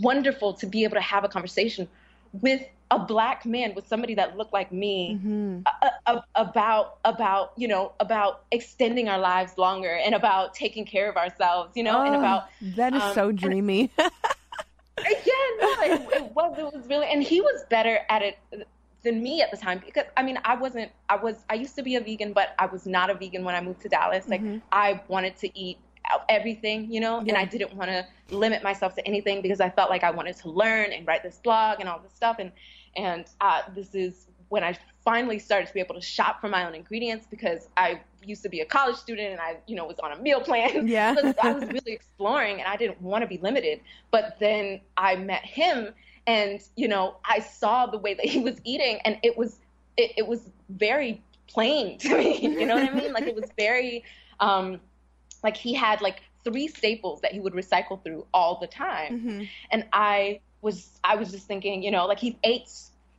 [0.00, 1.88] wonderful to be able to have a conversation
[2.32, 5.60] with a black man with somebody that looked like me mm-hmm.
[5.82, 11.08] a, a, about about you know about extending our lives longer and about taking care
[11.08, 12.44] of ourselves you know oh, and about
[12.76, 14.10] that is um, so dreamy and,
[15.04, 18.38] yeah no it, it, was it was really and he was better at it
[19.02, 21.82] than me at the time because I mean I wasn't I was I used to
[21.82, 24.42] be a vegan but I was not a vegan when I moved to Dallas like
[24.42, 24.58] mm-hmm.
[24.72, 25.78] I wanted to eat
[26.28, 27.28] everything, you know, yeah.
[27.28, 30.36] and I didn't want to limit myself to anything because I felt like I wanted
[30.38, 32.36] to learn and write this blog and all this stuff.
[32.38, 32.52] And
[32.96, 36.66] and uh, this is when I finally started to be able to shop for my
[36.66, 39.98] own ingredients because I used to be a college student and I, you know, was
[40.00, 40.86] on a meal plan.
[40.88, 41.14] Yeah.
[41.14, 43.80] so I was really exploring and I didn't want to be limited.
[44.10, 45.94] But then I met him
[46.26, 49.58] and, you know, I saw the way that he was eating and it was
[49.96, 52.38] it, it was very plain to me.
[52.42, 53.12] You know what I mean?
[53.12, 54.04] Like it was very
[54.40, 54.80] um
[55.42, 59.20] like he had like three staples that he would recycle through all the time.
[59.20, 59.42] Mm-hmm.
[59.70, 62.70] And I was I was just thinking, you know, like he ate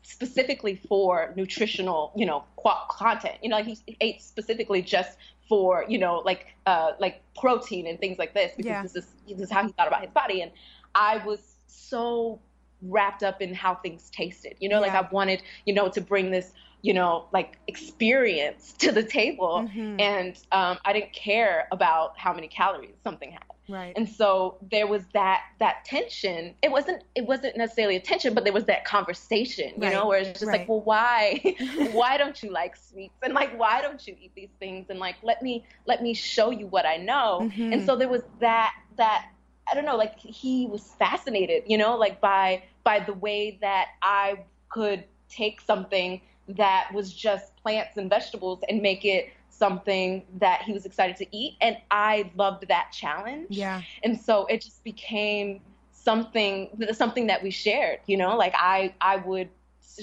[0.03, 3.35] specifically for nutritional, you know, qu- content.
[3.41, 7.99] You know, like he ate specifically just for, you know, like uh like protein and
[7.99, 8.81] things like this because yeah.
[8.83, 10.51] this is this is how he thought about his body and
[10.95, 12.39] I was so
[12.81, 14.55] wrapped up in how things tasted.
[14.59, 14.93] You know, yeah.
[14.93, 19.67] like I wanted, you know, to bring this you know, like experience to the table.
[19.67, 19.99] Mm-hmm.
[19.99, 23.43] And um, I didn't care about how many calories something had.
[23.69, 23.93] Right.
[23.95, 26.55] And so there was that that tension.
[26.63, 29.93] It wasn't it wasn't necessarily a tension, but there was that conversation, you right.
[29.93, 30.61] know, where it's just right.
[30.61, 31.55] like, well, why
[31.91, 33.13] why don't you like sweets?
[33.21, 34.87] And like why don't you eat these things?
[34.89, 37.41] And like let me let me show you what I know.
[37.43, 37.73] Mm-hmm.
[37.73, 39.27] And so there was that that
[39.71, 43.89] I don't know, like he was fascinated, you know, like by by the way that
[44.01, 46.21] I could take something
[46.57, 51.27] that was just plants and vegetables and make it something that he was excited to
[51.35, 51.55] eat.
[51.61, 53.47] And I loved that challenge.
[53.49, 53.81] Yeah.
[54.03, 59.17] And so it just became something something that we shared, you know, like I I
[59.17, 59.49] would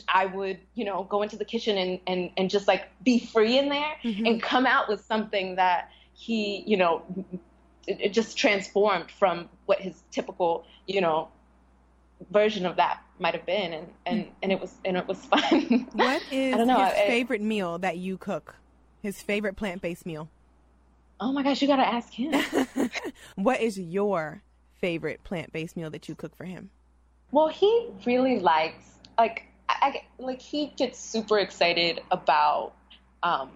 [0.08, 3.58] I would, you know, go into the kitchen and, and, and just like be free
[3.58, 4.26] in there mm-hmm.
[4.26, 7.02] and come out with something that he, you know,
[7.86, 11.28] it, it just transformed from what his typical, you know,
[12.30, 15.88] version of that might have been and and and it was and it was fun.
[15.92, 18.56] What is I don't know, his I, favorite meal that you cook?
[19.02, 20.28] His favorite plant-based meal?
[21.20, 22.34] Oh my gosh you gotta ask him.
[23.36, 24.42] What is your
[24.80, 26.70] favorite plant-based meal that you cook for him?
[27.32, 28.84] Well he really likes
[29.18, 32.72] like I, like he gets super excited about
[33.22, 33.50] um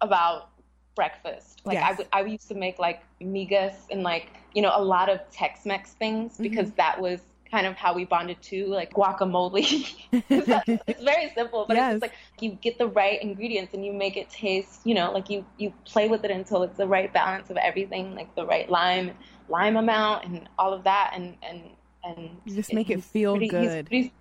[0.00, 0.50] about
[0.94, 1.60] breakfast.
[1.64, 2.00] Like yes.
[2.12, 5.92] I, I used to make like migas and like you know a lot of tex-mex
[5.92, 6.76] things because mm-hmm.
[6.76, 9.94] that was kind of how we bonded too, like guacamole.
[10.12, 11.94] it's very simple, but yes.
[11.94, 15.12] it's just like you get the right ingredients and you make it taste, you know,
[15.12, 18.46] like you you play with it until it's the right balance of everything, like the
[18.46, 19.12] right lime
[19.48, 21.62] lime amount and all of that, and and
[22.04, 23.86] and you just make it, it feel pretty, good.
[23.86, 24.12] pretty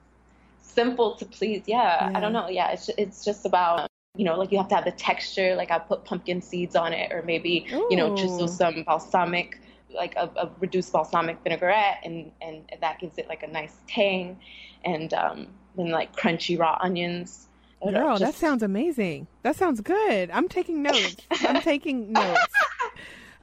[0.62, 1.64] simple to please.
[1.66, 2.50] Yeah, yeah, I don't know.
[2.50, 3.90] Yeah, it's it's just about.
[4.18, 5.56] you know, like you have to have the texture.
[5.56, 7.88] Like I put pumpkin seeds on it, or maybe Ooh.
[7.90, 9.60] you know, just some balsamic
[9.96, 14.40] like a, a, reduced balsamic vinaigrette, and, and that gives it like a nice tang,
[14.84, 17.48] and um, then like crunchy raw onions.
[17.84, 18.22] Girl, just...
[18.22, 19.28] that sounds amazing.
[19.44, 20.32] That sounds good.
[20.32, 21.18] I'm taking notes.
[21.42, 22.54] I'm taking notes.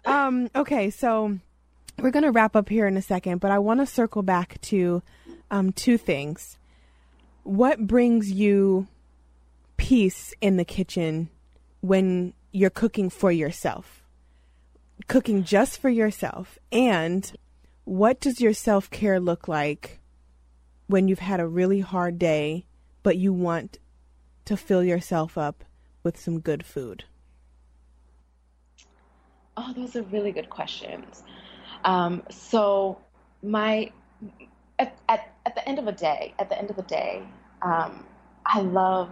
[0.04, 1.38] Um, okay, so
[1.98, 5.02] we're gonna wrap up here in a second, but I want to circle back to
[5.50, 6.58] um, two things.
[7.44, 8.88] What brings you
[9.76, 11.28] peace in the kitchen
[11.80, 14.01] when you're cooking for yourself?
[15.08, 16.58] Cooking just for yourself?
[16.70, 17.30] And
[17.84, 20.00] what does your self care look like
[20.86, 22.66] when you've had a really hard day,
[23.02, 23.78] but you want
[24.44, 25.64] to fill yourself up
[26.02, 27.04] with some good food?
[29.56, 31.22] Oh, those are really good questions.
[31.84, 32.98] Um, so,
[33.42, 33.90] my
[34.78, 37.22] at, at, at the end of a day, at the end of the day,
[37.60, 38.06] um,
[38.46, 39.10] I love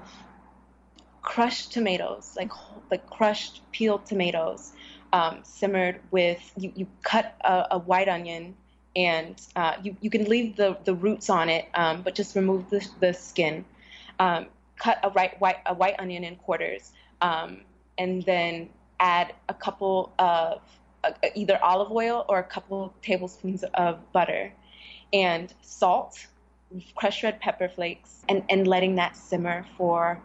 [1.22, 2.50] crushed tomatoes, like
[2.90, 4.72] like crushed peeled tomatoes
[5.12, 8.55] um, simmered with you, you cut a, a white onion
[8.96, 12.68] and uh, you, you can leave the, the roots on it, um, but just remove
[12.70, 13.64] the, the skin.
[14.18, 14.46] Um,
[14.77, 17.59] cut a, right, white, a white onion in quarters, um,
[17.99, 18.68] and then
[18.99, 20.61] add a couple of
[21.05, 24.53] uh, either olive oil or a couple tablespoons of butter,
[25.12, 26.27] and salt,
[26.94, 30.21] crushed red pepper flakes, and, and letting that simmer for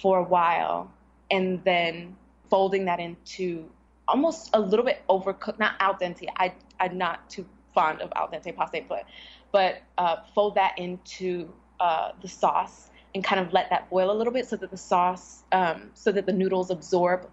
[0.00, 0.90] for a while,
[1.30, 2.16] and then
[2.48, 3.68] folding that into
[4.08, 6.26] almost a little bit overcooked, not al dente.
[6.36, 9.04] I I'm not too fond of al dente pasta, but
[9.52, 14.16] but uh, fold that into uh, the sauce and kind of let that boil a
[14.16, 17.28] little bit so that the sauce, um, so that the noodles absorb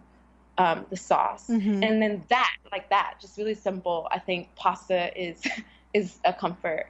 [0.58, 1.84] um, the sauce, mm-hmm.
[1.84, 4.08] and then that like that, just really simple.
[4.12, 5.42] I think pasta is
[5.94, 6.88] is a comfort.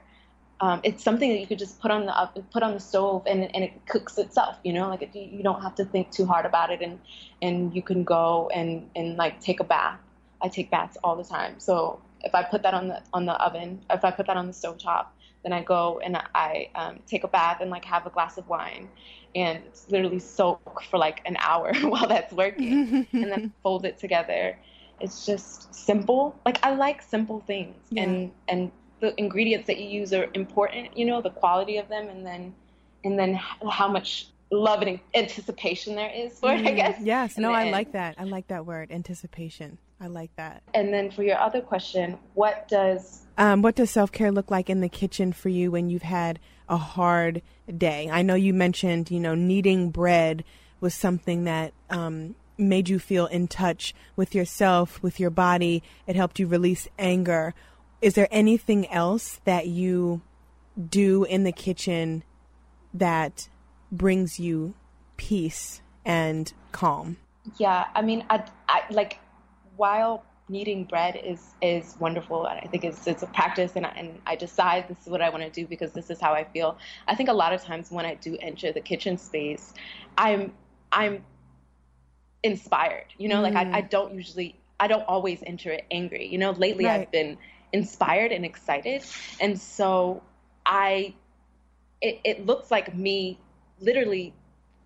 [0.60, 3.24] Um, it's something that you could just put on the up, put on the stove
[3.26, 4.56] and and it cooks itself.
[4.64, 6.98] You know, like it, you don't have to think too hard about it, and
[7.42, 10.00] and you can go and and like take a bath.
[10.40, 13.34] I take baths all the time, so if I put that on the on the
[13.34, 17.00] oven, if I put that on the stove top, then I go and I um,
[17.06, 18.88] take a bath and like have a glass of wine,
[19.34, 24.58] and literally soak for like an hour while that's working, and then fold it together.
[25.00, 26.34] It's just simple.
[26.46, 28.04] Like I like simple things, yeah.
[28.04, 30.96] and and the ingredients that you use are important.
[30.96, 32.54] You know, the quality of them, and then
[33.04, 36.62] and then how much love and anticipation there is for it.
[36.62, 37.00] Mm, I guess.
[37.00, 37.38] Yes.
[37.38, 37.72] No, I end.
[37.72, 38.16] like that.
[38.18, 39.78] I like that word, anticipation.
[40.00, 40.62] I like that.
[40.74, 44.70] And then for your other question, what does um, what does self care look like
[44.70, 46.38] in the kitchen for you when you've had
[46.68, 47.42] a hard
[47.76, 48.08] day?
[48.10, 50.44] I know you mentioned, you know, kneading bread
[50.80, 55.82] was something that um, made you feel in touch with yourself, with your body.
[56.06, 57.54] It helped you release anger
[58.00, 60.20] is there anything else that you
[60.90, 62.22] do in the kitchen
[62.92, 63.48] that
[63.90, 64.74] brings you
[65.16, 67.16] peace and calm?
[67.58, 69.18] Yeah, I mean, I, I like
[69.76, 73.88] while kneading bread is is wonderful and I think it's it's a practice and I,
[73.96, 76.44] and I decide this is what I want to do because this is how I
[76.44, 76.78] feel.
[77.08, 79.74] I think a lot of times when I do enter the kitchen space,
[80.16, 80.52] I'm
[80.92, 81.24] I'm
[82.42, 83.06] inspired.
[83.18, 83.42] You know, mm.
[83.42, 83.90] like I, I mm.
[83.90, 86.26] don't usually I don't always enter it angry.
[86.26, 87.00] You know, lately right.
[87.00, 87.38] I've been
[87.72, 89.02] inspired and excited.
[89.40, 90.22] And so
[90.64, 91.14] I,
[92.00, 93.38] it, it looks like me
[93.80, 94.32] literally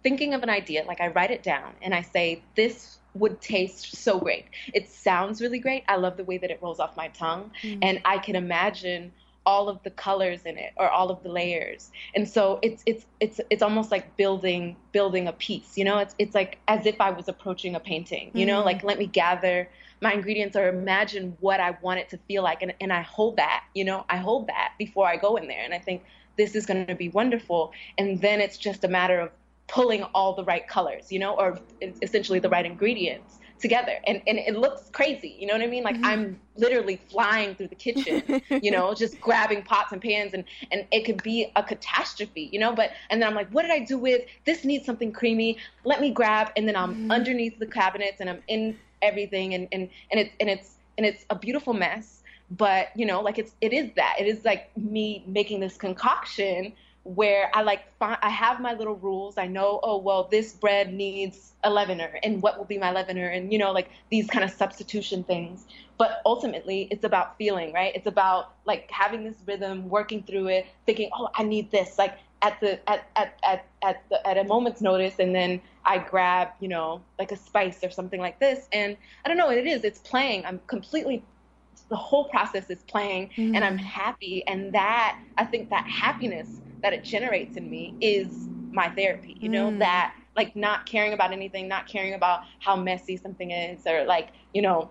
[0.03, 3.97] thinking of an idea, like I write it down and I say, this would taste
[3.97, 4.47] so great.
[4.72, 5.85] It sounds really great.
[5.89, 7.51] I love the way that it rolls off my tongue.
[7.62, 7.81] Mm-hmm.
[7.83, 9.12] And I can imagine
[9.47, 11.91] all of the colors in it or all of the layers.
[12.14, 15.99] And so it's it's it's it's almost like building building a piece, you know?
[15.99, 18.57] It's it's like as if I was approaching a painting, you mm-hmm.
[18.57, 19.68] know, like let me gather
[20.01, 22.63] my ingredients or imagine what I want it to feel like.
[22.63, 25.63] And, and I hold that, you know, I hold that before I go in there.
[25.63, 26.03] And I think
[26.37, 27.73] this is going to be wonderful.
[27.99, 29.31] And then it's just a matter of
[29.69, 31.59] pulling all the right colors, you know, or
[32.03, 33.99] essentially the right ingredients together.
[34.07, 35.85] And, and it looks crazy, you know what I mean?
[35.85, 36.05] Like mm-hmm.
[36.07, 40.87] I'm literally flying through the kitchen, you know, just grabbing pots and pans and, and
[40.91, 43.81] it could be a catastrophe, you know, but, and then I'm like, what did I
[43.81, 45.59] do with, this needs something creamy.
[45.85, 46.51] Let me grab.
[46.57, 47.11] And then I'm mm-hmm.
[47.11, 51.25] underneath the cabinets and I'm in everything and and and it's and it's and it's
[51.31, 55.25] a beautiful mess but you know like it's it is that it is like me
[55.27, 56.73] making this concoction
[57.05, 59.39] where I like find, I have my little rules.
[59.39, 63.35] I know, oh well, this bread needs a leavener, and what will be my leavener,
[63.35, 65.65] and you know, like these kind of substitution things.
[65.99, 67.95] But ultimately, it's about feeling, right?
[67.95, 71.99] It's about like having this rhythm, working through it, thinking, oh, I need this.
[71.99, 75.99] Like at the at at at at, the, at a moment's notice and then I
[75.99, 79.59] grab you know like a spice or something like this and I don't know what
[79.59, 81.22] it is it's playing I'm completely
[81.88, 83.55] the whole process is playing mm-hmm.
[83.55, 88.49] and I'm happy and that I think that happiness that it generates in me is
[88.70, 89.78] my therapy you know mm.
[89.80, 94.28] that like not caring about anything not caring about how messy something is or like
[94.55, 94.88] you know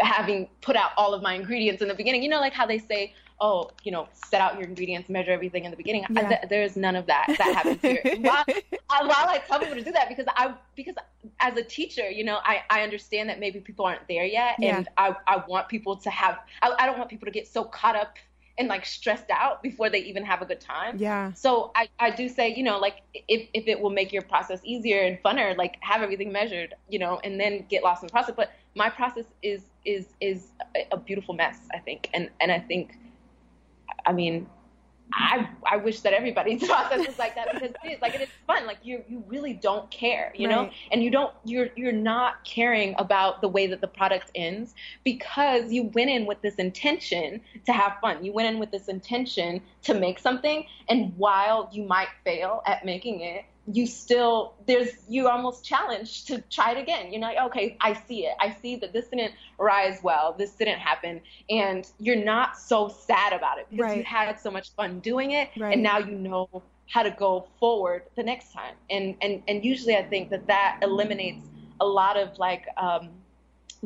[0.00, 2.78] having put out all of my ingredients in the beginning you know like how they
[2.78, 6.04] say oh, you know, set out your ingredients, measure everything in the beginning.
[6.10, 6.20] Yeah.
[6.20, 8.02] I, th- there's none of that that happens here.
[8.20, 8.44] while,
[8.90, 10.94] I, while I tell people to do that, because I because
[11.40, 14.78] as a teacher, you know, I, I understand that maybe people aren't there yet, yeah.
[14.78, 16.38] and I, I want people to have.
[16.62, 18.16] I, I don't want people to get so caught up
[18.58, 20.96] and like stressed out before they even have a good time.
[20.98, 21.32] Yeah.
[21.32, 24.60] So I, I do say, you know, like if, if it will make your process
[24.64, 28.12] easier and funner, like have everything measured, you know, and then get lost in the
[28.12, 28.34] process.
[28.36, 32.10] But my process is is is a, a beautiful mess, I think.
[32.12, 32.98] And and I think
[34.08, 34.48] I mean,
[35.12, 38.66] I I wish that everybody's process was like that because it is like it's fun.
[38.66, 40.54] Like you you really don't care, you right.
[40.54, 44.74] know, and you don't you're you're not caring about the way that the product ends
[45.04, 48.24] because you went in with this intention to have fun.
[48.24, 52.84] You went in with this intention to make something, and while you might fail at
[52.84, 57.12] making it, you still there's you're almost challenged to try it again.
[57.12, 58.34] You know okay i see it.
[58.40, 60.34] I see that this didn't rise well.
[60.36, 61.20] This didn't happen.
[61.50, 63.98] And you're not so sad about it because right.
[63.98, 65.50] you had so much fun doing it.
[65.56, 65.74] Right.
[65.74, 68.74] and now you know how to go forward the next time.
[68.90, 71.44] And and and usually i think that that eliminates
[71.80, 73.10] a lot of like um,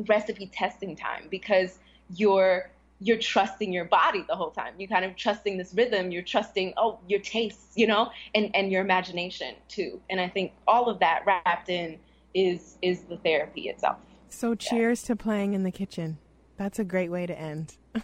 [0.07, 1.79] recipe testing time because
[2.15, 4.73] you're you're trusting your body the whole time.
[4.77, 6.11] You're kind of trusting this rhythm.
[6.11, 9.99] You're trusting, oh, your tastes, you know, and, and your imagination too.
[10.09, 11.99] And I think all of that wrapped in
[12.33, 13.97] is is the therapy itself.
[14.29, 15.07] So cheers yeah.
[15.07, 16.17] to playing in the kitchen.
[16.57, 17.75] That's a great way to end.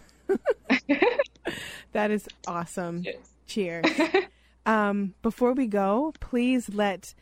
[1.92, 3.02] that is awesome.
[3.02, 3.30] Cheers.
[3.46, 3.86] cheers.
[4.66, 7.14] um, before we go, please let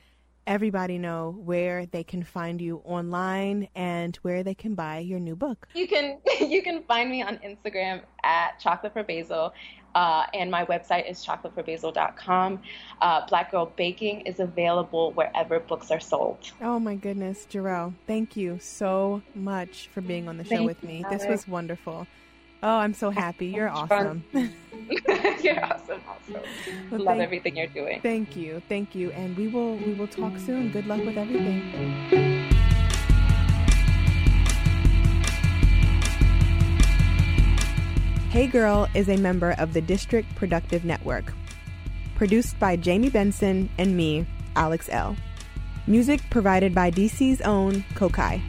[0.49, 5.36] everybody know where they can find you online and where they can buy your new
[5.36, 5.68] book?
[5.74, 9.53] You can you can find me on Instagram at chocolate for basil.
[9.94, 12.62] Uh, and my website is chocolateforbasil.com.
[13.01, 16.53] Uh, Black Girl Baking is available wherever books are sold.
[16.61, 20.82] Oh my goodness, Jerrelle, thank you so much for being on the show thank with
[20.82, 21.05] me.
[21.11, 22.07] This was wonderful.
[22.61, 23.47] Oh, I'm so happy.
[23.47, 24.25] You're awesome.
[24.33, 26.43] you're awesome also.
[26.91, 28.01] Well, Love thank, everything you're doing.
[28.01, 28.61] Thank you.
[28.69, 29.13] Thank you.
[29.13, 30.71] And we will we will talk soon.
[30.73, 31.61] Good luck with everything.
[38.31, 41.33] Hey Girl is a member of the District Productive Network.
[42.17, 45.17] Produced by Jamie Benson and me, Alex Elle.
[45.87, 48.43] Music provided by DC's own Kokai.